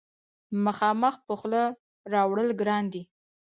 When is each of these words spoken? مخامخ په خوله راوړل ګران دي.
مخامخ 0.65 1.15
په 1.27 1.33
خوله 1.39 1.61
راوړل 2.13 2.49
ګران 2.59 2.83
دي. 2.93 3.03